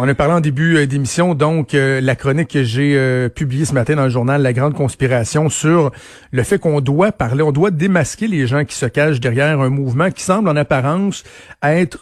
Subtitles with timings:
[0.00, 3.64] On a parlé en début euh, d'émission, donc, euh, la chronique que j'ai euh, publiée
[3.64, 5.90] ce matin dans le journal La Grande Conspiration sur
[6.30, 9.70] le fait qu'on doit parler, on doit démasquer les gens qui se cachent derrière un
[9.70, 11.24] mouvement qui semble en apparence
[11.64, 11.98] être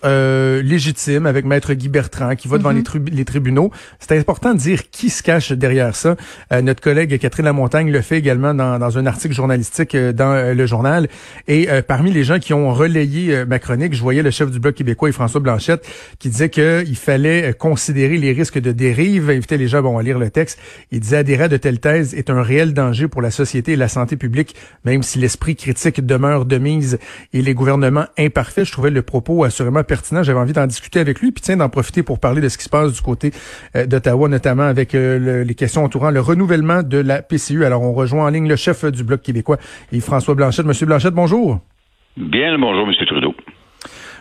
[0.61, 3.71] légitime avec Maître Guy Bertrand qui va devant les, tribunaux.
[3.99, 6.17] C'est important de dire qui se cache derrière ça.
[6.63, 11.09] notre collègue Catherine Lamontagne le fait également dans, dans un article journalistique dans le journal.
[11.49, 14.75] Et parmi les gens qui ont relayé ma chronique, je voyais le chef du Bloc
[14.75, 15.87] québécois et François Blanchette
[16.19, 20.19] qui disait qu'il fallait considérer considérer les risques de dérive, les gens bon, à lire
[20.19, 20.61] le texte.
[20.91, 23.87] Il disait adhérer de telles thèses est un réel danger pour la société et la
[23.87, 26.99] santé publique, même si l'esprit critique demeure de mise
[27.33, 28.65] et les gouvernements imparfaits.
[28.65, 30.25] Je trouvais le propos assurément pertinent.
[30.25, 32.65] J'avais envie d'en discuter avec lui, puis tiens, d'en profiter pour parler de ce qui
[32.65, 33.31] se passe du côté
[33.77, 37.65] euh, d'Ottawa, notamment avec euh, les questions entourant le renouvellement de la PCU.
[37.65, 39.59] Alors, on rejoint en ligne le chef du Bloc québécois,
[39.93, 40.67] et François Blanchette.
[40.67, 41.61] Monsieur Blanchette, bonjour.
[42.17, 43.33] Bien bonjour, Monsieur Trudeau.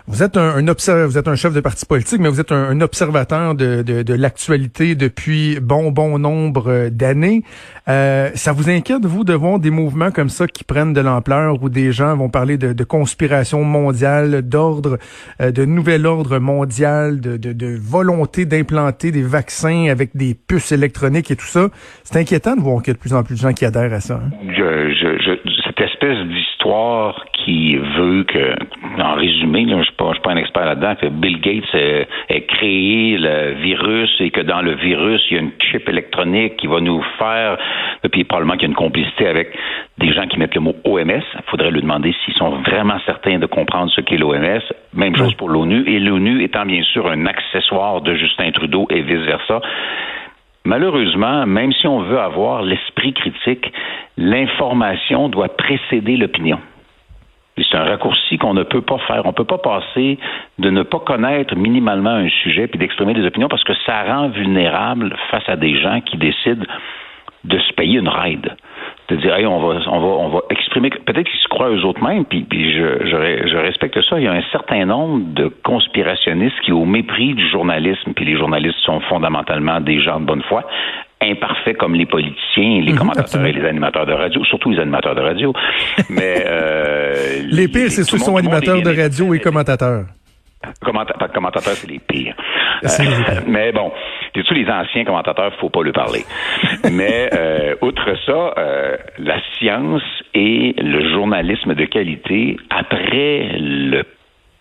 [0.08, 2.80] Vous êtes un, un vous êtes un chef de parti politique, mais vous êtes un,
[2.82, 7.42] observateur de, de, de l'actualité depuis bon bon nombre euh, d'années.
[7.88, 11.62] Euh, ça vous inquiète vous de voir des mouvements comme ça qui prennent de l'ampleur,
[11.64, 15.00] où des gens vont parler de, de conspiration mondiale, d'ordre,
[15.42, 20.72] euh, de nouvel ordre mondial, de, de, de volonté d'implanter des vaccins avec des puces
[20.72, 21.70] électroniques et tout ça?
[22.04, 23.94] C'est inquiétant de voir qu'il y a de plus en plus de gens qui adhèrent
[23.94, 24.22] à ça.
[24.24, 24.30] Hein?
[25.78, 28.56] Cette espèce d'histoire qui veut que,
[29.02, 33.18] en résumé, là, je ne suis pas un expert là-dedans, que Bill Gates ait, créé
[33.18, 36.80] le virus et que dans le virus, il y a une chip électronique qui va
[36.80, 37.58] nous faire,
[38.04, 39.50] et puis probablement qu'il y a une complicité avec
[39.98, 41.10] des gens qui mettent le mot OMS.
[41.10, 44.62] Il faudrait lui demander s'ils sont vraiment certains de comprendre ce qu'est l'OMS.
[44.94, 45.84] Même chose pour l'ONU.
[45.88, 49.62] Et l'ONU étant bien sûr un accessoire de Justin Trudeau et vice-versa.
[50.66, 53.72] Malheureusement, même si on veut avoir l'esprit critique,
[54.18, 56.60] l'information doit précéder l'opinion.
[57.58, 59.22] C'est un raccourci qu'on ne peut pas faire.
[59.26, 60.18] On ne peut pas passer
[60.60, 64.28] de ne pas connaître minimalement un sujet puis d'exprimer des opinions parce que ça rend
[64.30, 66.66] vulnérable face à des gens qui décident
[67.48, 68.56] de se payer une ride.
[69.10, 70.90] De dire, hey, on va, on va, on va exprimer.
[70.90, 74.20] Peut-être qu'ils se croient eux autres mêmes, puis, puis je, je, je, respecte ça.
[74.20, 78.36] Il y a un certain nombre de conspirationnistes qui, au mépris du journalisme, puis les
[78.38, 80.66] journalistes sont fondamentalement des gens de bonne foi,
[81.22, 85.16] imparfaits comme les politiciens, les mhm, commentateurs et les animateurs de radio, surtout les animateurs
[85.16, 85.54] de radio.
[86.10, 90.06] Mais euh, les pires, c'est ceux qui sont animateurs de radio et commentateurs.
[90.82, 92.36] commentateurs, c'est les pires.
[92.84, 93.92] Euh, mais bon,
[94.44, 96.24] tous les anciens commentateurs, faut pas le parler.
[96.92, 100.04] mais euh, outre ça, euh, la science
[100.34, 104.04] et le journalisme de qualité après le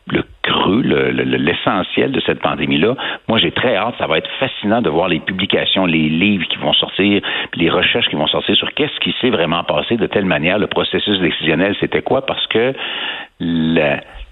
[0.06, 2.94] le creux, l'essentiel de cette pandémie-là.
[3.26, 3.94] Moi, j'ai très hâte.
[3.98, 7.22] Ça va être fascinant de voir les publications, les livres qui vont sortir,
[7.54, 10.58] les recherches qui vont sortir sur qu'est-ce qui s'est vraiment passé de telle manière.
[10.58, 12.26] Le processus décisionnel, c'était quoi?
[12.26, 12.74] Parce que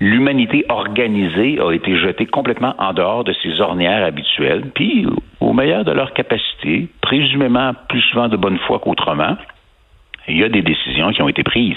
[0.00, 5.06] l'humanité organisée a été jetée complètement en dehors de ses ornières habituelles, puis
[5.42, 9.36] au meilleur de leur capacité, présumément plus souvent de bonne foi qu'autrement,
[10.28, 11.76] il y a des décisions qui ont été prises.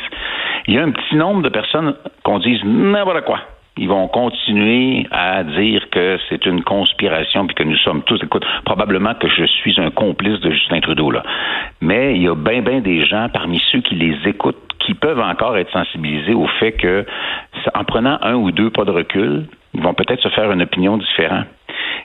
[0.68, 3.40] Il y a un petit nombre de personnes qu'on dise n'importe quoi
[3.78, 8.46] ils vont continuer à dire que c'est une conspiration puis que nous sommes tous, écoute,
[8.64, 11.24] probablement que je suis un complice de Justin Trudeau là.
[11.82, 15.20] Mais il y a bien bien des gens parmi ceux qui les écoutent qui peuvent
[15.20, 17.06] encore être sensibilisés au fait que
[17.74, 20.98] en prenant un ou deux pas de recul, ils vont peut-être se faire une opinion
[20.98, 21.48] différente.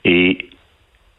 [0.04, 0.49] Et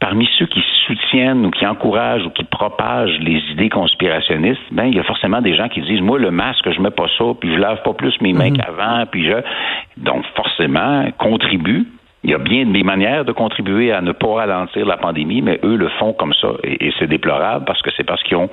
[0.01, 4.95] parmi ceux qui soutiennent ou qui encouragent ou qui propagent les idées conspirationnistes, ben il
[4.95, 7.53] y a forcément des gens qui disent moi le masque je mets pas ça puis
[7.53, 8.57] je lave pas plus mes mains mhm.
[8.57, 9.37] qu'avant puis je
[9.97, 11.85] donc forcément contribue
[12.23, 15.59] il y a bien des manières de contribuer à ne pas ralentir la pandémie, mais
[15.63, 16.49] eux le font comme ça.
[16.63, 18.49] Et, c'est déplorable parce que c'est parce qu'ils ont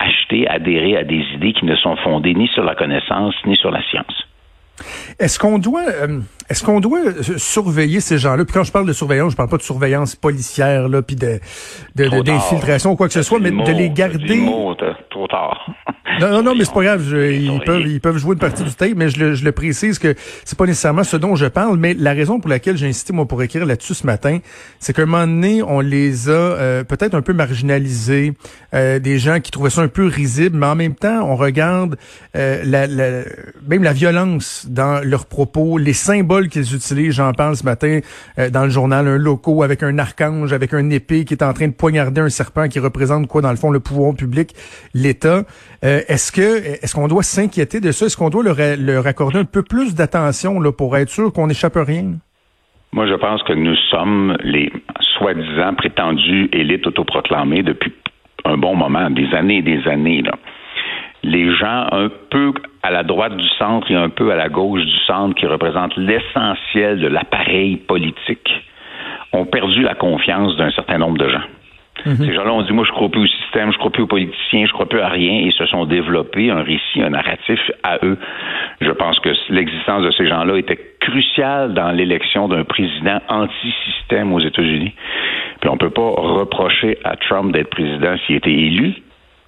[0.00, 3.70] acheté, adhéré à des idées qui ne sont fondées ni sur la connaissance ni sur
[3.70, 4.26] la science.
[5.18, 8.44] Est-ce qu'on doit euh, est-ce qu'on doit euh, surveiller ces gens-là?
[8.44, 11.40] Puis quand je parle de surveillance, je parle pas de surveillance policière, là, puis de,
[11.94, 14.44] d'infiltration ou quoi que ce soit, mais de les garder.
[15.10, 15.66] trop tard.
[16.20, 17.04] Non, non, non, mais c'est pas grave.
[17.08, 19.98] ils, peuvent, ils peuvent jouer une partie du tape, mais je le, je le précise
[19.98, 20.14] que
[20.44, 21.78] c'est pas nécessairement ce dont je parle.
[21.78, 24.38] Mais la raison pour laquelle j'ai insisté, moi, pour écrire là-dessus ce matin,
[24.80, 28.34] c'est qu'à un moment donné, on les a euh, peut-être un peu marginalisés,
[28.74, 31.96] euh, des gens qui trouvaient ça un peu risible, mais en même temps, on regarde
[32.34, 33.22] la, la,
[33.66, 38.00] même la violence dans leurs propos, les symboles symboles qu'ils utilisent, j'en parle ce matin
[38.38, 41.52] euh, dans le journal, un loco avec un archange, avec un épée qui est en
[41.52, 44.54] train de poignarder un serpent qui représente quoi dans le fond le pouvoir public,
[44.94, 45.44] l'État.
[45.84, 48.06] Euh, est-ce que est-ce qu'on doit s'inquiéter de ça?
[48.06, 51.76] Est-ce qu'on doit leur, accorder un peu plus d'attention là pour être sûr qu'on n'échappe
[51.76, 52.14] rien?
[52.92, 54.72] Moi, je pense que nous sommes les
[55.18, 57.92] soi-disant prétendus élites autoproclamées depuis
[58.44, 60.22] un bon moment, des années et des années
[61.26, 64.84] les gens un peu à la droite du centre et un peu à la gauche
[64.84, 68.48] du centre, qui représentent l'essentiel de l'appareil politique,
[69.32, 71.42] ont perdu la confiance d'un certain nombre de gens.
[72.06, 72.16] Mhm.
[72.16, 74.64] Ces gens-là ont dit, moi, je crois plus au système, je crois plus aux politiciens,
[74.64, 78.16] je crois plus à rien, et se sont développés un récit, un narratif à eux.
[78.80, 84.40] Je pense que l'existence de ces gens-là était cruciale dans l'élection d'un président anti-système aux
[84.40, 84.94] États-Unis.
[85.60, 88.94] Puis on peut pas reprocher à Trump d'être président s'il était élu,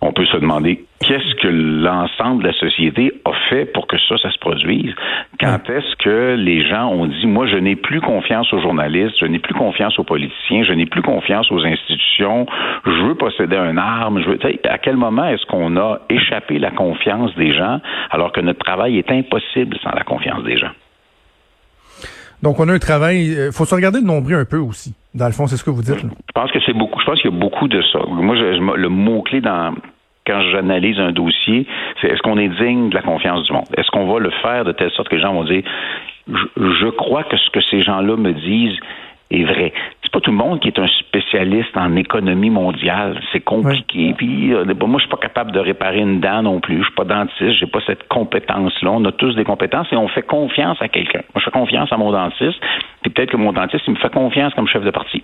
[0.00, 4.18] on peut se demander qu'est-ce que l'ensemble de la société a fait pour que ça,
[4.18, 4.94] ça se produise?
[5.40, 9.24] Quand est-ce que les gens ont dit, moi, je n'ai plus confiance aux journalistes, je
[9.24, 12.46] n'ai plus confiance aux politiciens, je n'ai plus confiance aux institutions,
[12.84, 14.38] je veux posséder un arme, je veux,
[14.68, 18.98] à quel moment est-ce qu'on a échappé la confiance des gens alors que notre travail
[18.98, 20.72] est impossible sans la confiance des gens?
[22.42, 23.30] Donc, on a un travail.
[23.32, 24.94] Il euh, faut se regarder le nombril un peu aussi.
[25.12, 25.98] Dans le fond, c'est ce que vous dites.
[25.98, 27.00] Je pense que c'est beaucoup.
[27.00, 27.98] Je pense qu'il y a beaucoup de ça.
[28.06, 29.74] Moi, le mot-clé dans
[30.28, 31.66] quand j'analyse un dossier,
[32.00, 33.66] c'est est-ce qu'on est digne de la confiance du monde?
[33.76, 35.62] Est-ce qu'on va le faire de telle sorte que les gens vont dire
[36.28, 38.78] je crois que ce que ces gens-là me disent
[39.30, 39.72] est vrai.
[40.02, 43.20] C'est pas tout le monde qui est un spécialiste en économie mondiale.
[43.32, 44.14] C'est compliqué.
[44.16, 46.78] Puis euh, moi, je suis pas capable de réparer une dent non plus.
[46.78, 47.58] Je suis pas dentiste.
[47.58, 48.90] J'ai pas cette compétence-là.
[48.90, 51.20] On a tous des compétences et on fait confiance à quelqu'un.
[51.34, 52.58] Moi, je fais confiance à mon dentiste.
[53.02, 55.22] Puis peut-être que mon dentiste, il me fait confiance comme chef de parti.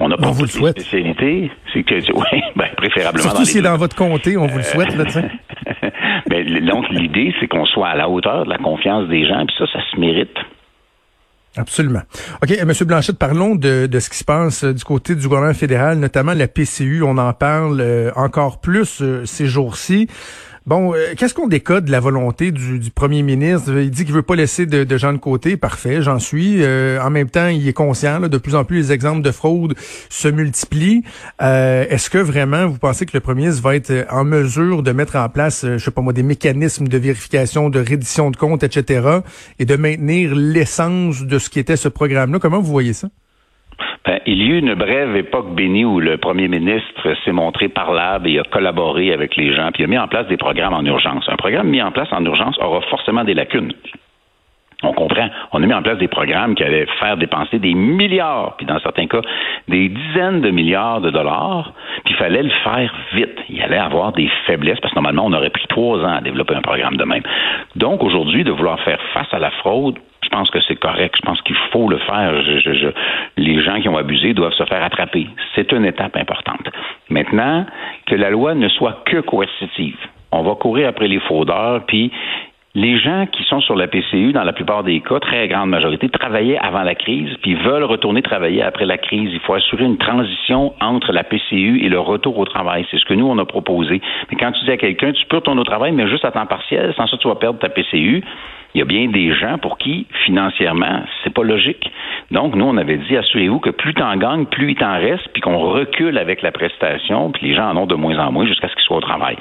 [0.00, 0.80] On n'a pas vous le souhaite.
[0.80, 1.50] spécialité.
[1.72, 3.22] C'est que, oui, ben, préférablement.
[3.22, 5.04] Surtout si dans votre comté, on vous le souhaite, là,
[6.30, 9.56] ben, donc, l'idée, c'est qu'on soit à la hauteur de la confiance des gens, puis
[9.58, 10.36] ça, ça se mérite.
[11.56, 12.02] Absolument.
[12.42, 12.72] OK, euh, M.
[12.86, 16.32] Blanchette, parlons de, de ce qui se passe euh, du côté du gouvernement fédéral, notamment
[16.32, 17.02] la PCU.
[17.02, 20.08] On en parle euh, encore plus ces jours-ci.
[20.68, 23.72] Bon, euh, qu'est-ce qu'on décode de la volonté du, premier ministre?
[23.78, 25.56] Il dit qu'il veut pas laisser de, gens de côté.
[25.56, 26.62] Parfait, j'en suis.
[26.62, 29.74] Euh, en même temps, il est conscient, de plus en plus, les exemples de fraude
[30.10, 31.04] se multiplient.
[31.40, 34.92] Euh, est-ce que vraiment, vous pensez que le premier ministre va être en mesure de
[34.92, 38.62] mettre en place, je sais pas moi, des mécanismes de vérification, de reddition de comptes,
[38.62, 39.20] etc.,
[39.58, 42.40] et de maintenir l'essence de ce qui était ce programme-là?
[42.40, 43.08] Comment vous voyez ça?
[44.04, 47.68] Ben, il y a eu une brève époque bénie où le premier ministre s'est montré
[47.68, 50.84] parlable et a collaboré avec les gens, puis a mis en place des programmes en
[50.84, 51.28] urgence.
[51.28, 53.72] Un programme mis en place en urgence aura forcément des lacunes.
[54.84, 55.28] On comprend.
[55.50, 58.78] On a mis en place des programmes qui allaient faire dépenser des milliards, puis dans
[58.78, 59.22] certains cas,
[59.66, 61.72] des dizaines de milliards de dollars,
[62.04, 63.36] puis il fallait le faire vite.
[63.48, 66.54] Il allait avoir des faiblesses, parce que normalement, on aurait pris trois ans à développer
[66.54, 67.24] un programme de même.
[67.74, 69.98] Donc, aujourd'hui, de vouloir faire face à la fraude,
[70.38, 71.16] pense que c'est correct.
[71.16, 72.32] Je pense qu'il faut le faire.
[73.36, 75.26] les gens qui ont abusé doivent se faire attraper.
[75.54, 76.68] C'est une étape importante.
[77.10, 77.66] Maintenant,
[78.06, 79.98] que la loi ne soit que coercitive.
[80.30, 82.12] On va courir après les fraudeurs, puis
[82.78, 86.08] les gens qui sont sur la PCU, dans la plupart des cas, très grande majorité,
[86.08, 89.30] travaillaient avant la crise, puis veulent retourner travailler après la crise.
[89.32, 92.86] Il faut assurer une transition entre la PCU et le retour au travail.
[92.88, 94.00] C'est ce que nous, on a proposé.
[94.30, 96.46] Mais quand tu dis à quelqu'un, tu peux retourner au travail, mais juste à temps
[96.46, 98.22] partiel, sans ça, tu vas perdre ta PCU,
[98.74, 101.90] il y a bien des gens pour qui, financièrement, c'est pas logique.
[102.30, 105.40] Donc, nous, on avait dit, assurez-vous que plus t'en gagnes, plus il t'en reste, puis
[105.40, 108.68] qu'on recule avec la prestation, puis les gens en ont de moins en moins jusqu'à
[108.68, 109.36] ce qu'ils soient au travail.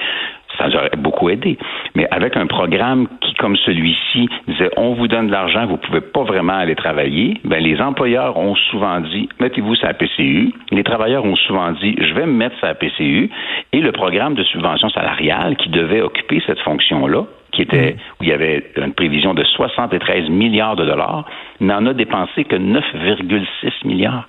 [0.57, 1.57] Ça nous aurait beaucoup aidé.
[1.95, 6.01] Mais avec un programme qui, comme celui-ci, disait on vous donne de l'argent, vous pouvez
[6.01, 10.53] pas vraiment aller travailler, ben les employeurs ont souvent dit mettez-vous sur la PCU.
[10.71, 13.29] Les travailleurs ont souvent dit je vais me mettre sur la PCU.
[13.73, 17.97] Et le programme de subvention salariale qui devait occuper cette fonction-là, qui était mm.
[18.19, 21.25] où il y avait une prévision de 73 milliards de dollars,
[21.59, 24.27] n'en a dépensé que 9,6 milliards.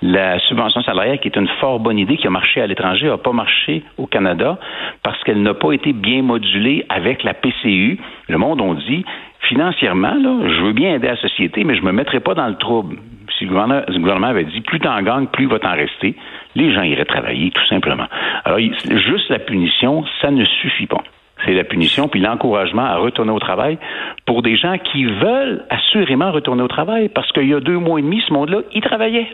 [0.00, 3.18] La subvention salariale, qui est une fort bonne idée, qui a marché à l'étranger, n'a
[3.18, 4.58] pas marché au Canada
[5.02, 7.98] parce qu'elle n'a pas été bien modulée avec la PCU.
[8.28, 9.04] Le monde on dit
[9.48, 12.56] financièrement, là, je veux bien aider la société, mais je me mettrai pas dans le
[12.56, 12.96] trouble.
[13.38, 16.16] Si le gouvernement, avait dit plus t'en gagnes, plus il va t'en rester,
[16.54, 18.06] les gens iraient travailler, tout simplement.
[18.44, 21.02] Alors, juste la punition, ça ne suffit pas
[21.46, 23.78] c'est la punition, puis l'encouragement à retourner au travail
[24.26, 28.00] pour des gens qui veulent assurément retourner au travail, parce qu'il y a deux mois
[28.00, 29.28] et demi, ce monde-là, il travaillait.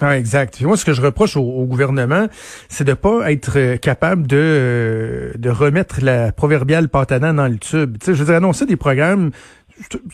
[0.00, 0.60] Ah, exact.
[0.60, 2.26] moi, ce que je reproche au, gouvernement,
[2.68, 7.58] c'est de pas être euh, capable de, euh, de remettre la proverbiale pâte dans le
[7.58, 7.96] tube.
[7.98, 9.30] Tu sais, je veux dire, annoncer des programmes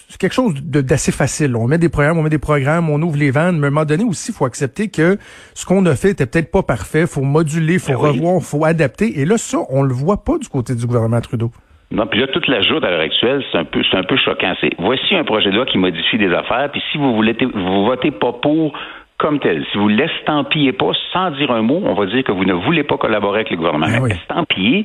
[0.08, 1.56] c'est quelque chose d'assez facile.
[1.56, 3.70] On met des programmes, on met des programmes, on ouvre les vannes, mais à un
[3.70, 5.16] moment donné aussi, il faut accepter que
[5.54, 7.06] ce qu'on a fait était peut-être pas parfait.
[7.06, 9.20] faut moduler, faut ben revoir, faut adapter.
[9.20, 11.50] Et là, ça, on le voit pas du côté du gouvernement Trudeau.
[11.92, 14.16] Non, puis là, toute la joute à l'heure actuelle, c'est un peu, c'est un peu
[14.16, 14.54] choquant.
[14.60, 17.84] C'est voici un projet de loi qui modifie des affaires, puis si vous voulez, vous
[17.84, 18.72] votez pas pour
[19.22, 19.64] comme tel.
[19.70, 22.82] Si vous l'estampillez pas sans dire un mot, on va dire que vous ne voulez
[22.82, 23.86] pas collaborer avec le gouvernement.
[23.86, 24.10] Ben oui.
[24.10, 24.84] Estampiller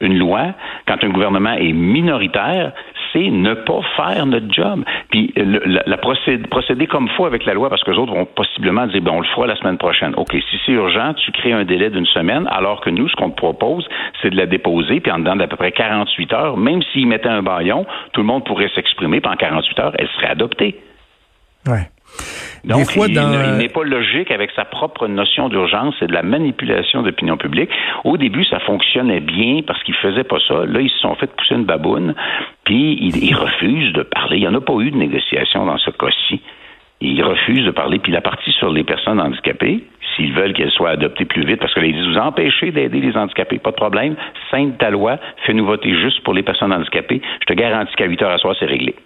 [0.00, 0.52] une loi
[0.86, 2.72] quand un gouvernement est minoritaire,
[3.12, 4.84] c'est ne pas faire notre job.
[5.10, 8.12] Puis le, la, la procéder, procéder, comme faut avec la loi, parce que les autres
[8.12, 10.14] vont possiblement dire, bon, on le fera la semaine prochaine.
[10.16, 13.30] OK, si c'est urgent, tu crées un délai d'une semaine, alors que nous, ce qu'on
[13.30, 13.88] te propose,
[14.20, 17.28] c'est de la déposer, puis en dedans d'à peu près 48 heures, même s'ils mettaient
[17.28, 20.78] un baillon, tout le monde pourrait s'exprimer, puis en 48 heures, elle serait adoptée.
[21.66, 21.88] Ouais.
[22.64, 23.32] Donc, Des fois, il, dans...
[23.32, 27.70] il n'est pas logique avec sa propre notion d'urgence, c'est de la manipulation d'opinion publique.
[28.04, 30.66] Au début, ça fonctionnait bien parce qu'ils faisaient pas ça.
[30.66, 32.14] Là, ils se sont fait pousser une baboune,
[32.64, 34.38] puis ils, ils refusent de parler.
[34.38, 36.40] Il n'y en a pas eu de négociation dans ce cas-ci.
[37.00, 38.00] Ils refusent de parler.
[38.00, 39.84] Puis la partie sur les personnes handicapées,
[40.16, 43.00] s'ils veulent qu'elles soient adoptées plus vite, parce que là, ils disent, vous empêchez d'aider
[43.00, 44.16] les handicapés, pas de problème.
[44.50, 47.22] Sainte ta loi, fais-nous voter juste pour les personnes handicapées.
[47.40, 48.96] Je te garantis qu'à 8 heures à soir, c'est réglé.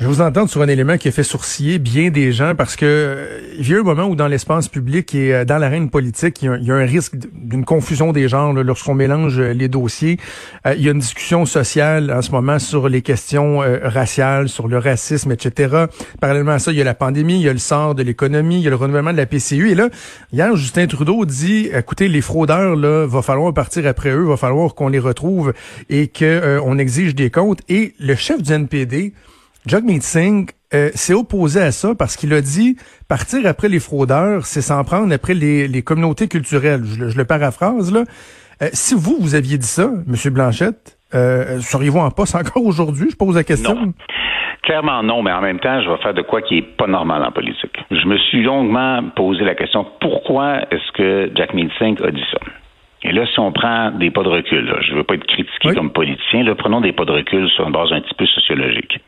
[0.00, 2.86] Je vous entends sur un élément qui a fait sourciller bien des gens parce que
[2.86, 6.42] euh, il y a un moment où dans l'espace public et euh, dans l'arène politique,
[6.42, 10.18] il y, a, un risque d'une confusion des genres lorsqu'on mélange euh, les dossiers.
[10.64, 14.78] Il y a une discussion sociale en ce moment sur les questions raciales, sur le
[14.78, 15.86] racisme, etc.
[16.20, 18.60] Parallèlement à ça, il y a la pandémie, il y a le sort de l'économie,
[18.60, 19.70] il y a le renouvellement de la PCU.
[19.70, 19.88] Et là,
[20.32, 24.74] hier, Justin Trudeau dit, écoutez, les fraudeurs, là, va falloir partir après eux, va falloir
[24.74, 25.52] qu'on les retrouve
[25.90, 27.60] et qu'on exige des comptes.
[27.68, 29.12] Et le chef du NPD,
[29.66, 32.76] Jagmeet Singh euh, s'est opposé à ça parce qu'il a dit
[33.08, 36.82] partir après les fraudeurs, c'est s'en prendre après les, les, communautés culturelles.
[36.84, 38.00] Je, je le paraphrase là.
[38.62, 43.10] Euh, si vous vous aviez dit ça, Monsieur Blanchette, euh, seriez-vous en poste encore aujourd'hui?
[43.10, 43.74] Je pose la question.
[43.74, 43.92] Non.
[44.62, 47.24] Clairement non, mais en même temps, je vais faire de quoi qui est pas normal
[47.24, 47.76] en politique.
[47.90, 52.38] Je me suis longuement posé la question pourquoi est-ce que Jagmeet Singh a dit ça?
[53.04, 55.26] Et là, si on prend des pas de recul, là, je ne veux pas être
[55.26, 55.74] critiqué oui.
[55.74, 59.00] comme politicien, là, prenons des pas de recul sur une base un petit peu sociologique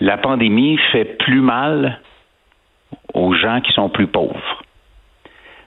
[0.00, 2.00] la pandémie fait plus mal
[3.14, 4.62] aux gens qui sont plus pauvres.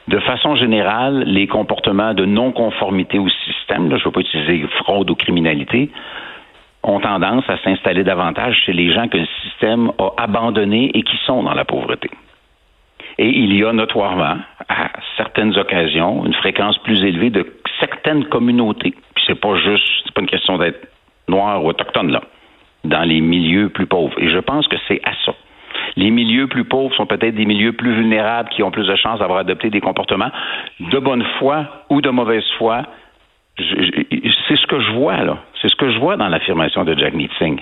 [0.08, 4.68] De façon générale, les comportements de non-conformité au système, là, je ne veux pas utiliser
[4.80, 5.90] fraude ou criminalité,
[6.84, 11.18] ont tendance à s'installer davantage chez les gens que le système a abandonnés et qui
[11.26, 12.10] sont dans la pauvreté.
[13.18, 14.38] Et il y a notoirement,
[14.70, 17.46] à certaines occasions, une fréquence plus élevée de
[17.80, 18.96] certaines communautés.
[19.14, 20.88] Puis c'est pas juste, c'est pas une question d'être
[21.28, 22.22] noir ou autochtone là
[22.84, 24.18] dans les milieux plus pauvres.
[24.20, 25.34] Et je pense que c'est à ça.
[25.96, 29.20] Les milieux plus pauvres sont peut-être des milieux plus vulnérables qui ont plus de chances
[29.20, 30.32] d'avoir adopté des comportements
[30.80, 32.84] de bonne foi ou de mauvaise foi.
[33.58, 35.40] C'est ce que je vois, là.
[35.62, 37.60] C'est ce que je vois dans l'affirmation de Jack Singh.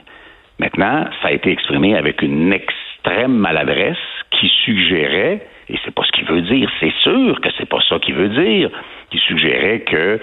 [0.60, 3.98] Maintenant, ça a été exprimé avec une extrême maladresse
[4.32, 8.00] qui suggérait, et c'est pas ce qu'il veut dire, c'est sûr que c'est pas ça
[8.00, 8.70] qu'il veut dire,
[9.12, 10.20] qui suggérait que,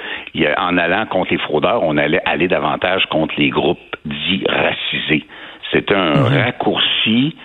[0.58, 5.24] en allant contre les fraudeurs, on allait aller davantage contre les groupes dits racisés.
[5.70, 6.44] C'est un -hmm.
[6.44, 7.36] raccourci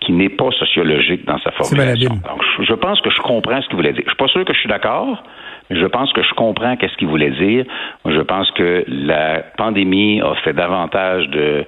[0.00, 2.14] qui n'est pas sociologique dans sa formulation.
[2.30, 4.04] Donc, je pense que je comprends ce qu'il voulait dire.
[4.06, 5.22] Je suis pas sûr que je suis d'accord,
[5.68, 7.64] mais je pense que je comprends qu'est-ce qu'il voulait dire.
[8.06, 11.66] Je pense que la pandémie a fait davantage de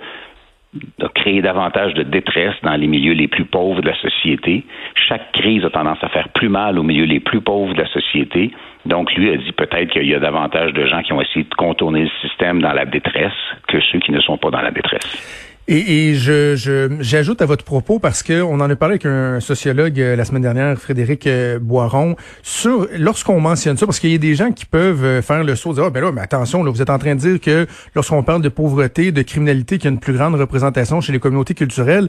[0.72, 4.64] de créer davantage de détresse dans les milieux les plus pauvres de la société.
[4.94, 7.88] Chaque crise a tendance à faire plus mal aux milieux les plus pauvres de la
[7.88, 8.52] société.
[8.86, 11.54] Donc, lui a dit peut-être qu'il y a davantage de gens qui ont essayé de
[11.54, 13.32] contourner le système dans la détresse
[13.66, 15.58] que ceux qui ne sont pas dans la détresse.
[15.72, 20.00] Et, je, j'ajoute à votre propos parce que on en a parlé avec un sociologue
[20.00, 24.18] euh, la semaine dernière, Frédéric euh, Boiron, sur lorsqu'on mentionne ça, parce qu'il y a
[24.18, 26.72] des gens qui peuvent euh, faire le saut, dire ah ben là, mais attention, là,
[26.72, 29.88] vous êtes en train de dire que lorsqu'on parle de pauvreté, de criminalité, qu'il y
[29.88, 32.08] a une plus grande représentation chez les communautés culturelles.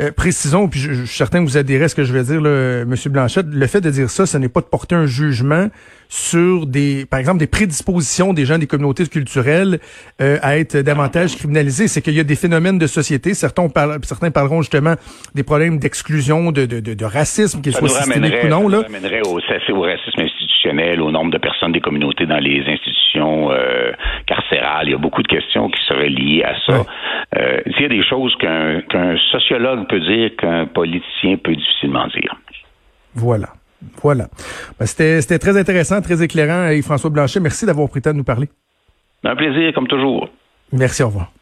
[0.00, 2.22] Euh, précisons, puis je, je, suis certain que vous adhérez à ce que je vais
[2.22, 2.94] dire, là, M.
[3.06, 5.68] Blanchette, le fait de dire ça, ce n'est pas de porter un jugement
[6.08, 9.78] sur des, par exemple, des prédispositions des gens des communautés culturelles
[10.20, 11.86] euh, à être davantage criminalisés.
[11.86, 13.32] C'est qu'il y a des phénomènes de société.
[13.34, 13.68] Certains,
[14.02, 14.94] certains parleront justement
[15.34, 18.68] des problèmes d'exclusion, de, de, de, de, racisme, qu'ils soient systémiques ou non.
[18.68, 18.82] Ça là.
[18.82, 20.22] ramènerait au, au racisme
[20.68, 23.92] au nombre de personnes des communautés dans les institutions euh,
[24.26, 24.88] carcérales.
[24.88, 26.80] Il y a beaucoup de questions qui seraient liées à ça.
[26.80, 26.86] Ouais.
[27.38, 32.06] Euh, il y a des choses qu'un qu'un sociologue peut dire qu'un politicien peut difficilement
[32.08, 32.34] dire.
[33.14, 33.48] Voilà.
[34.02, 34.28] Voilà.
[34.78, 36.68] Ben, C'était très intéressant, très éclairant.
[36.68, 38.48] Et François Blanchet, merci d'avoir pris le temps de nous parler.
[39.24, 40.28] Un plaisir, comme toujours.
[40.72, 41.32] Merci, au revoir.